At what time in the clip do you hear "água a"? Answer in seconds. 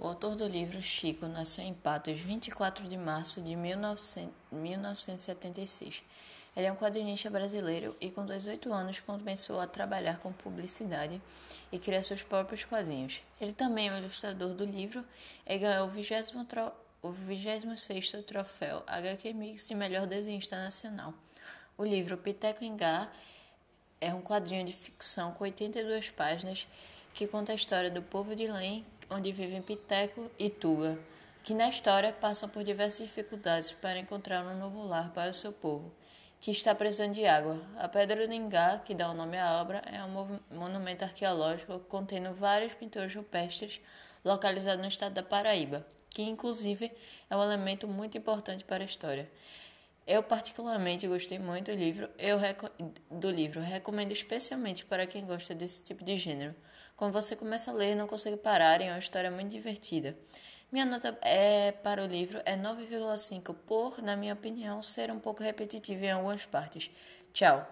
37.26-37.88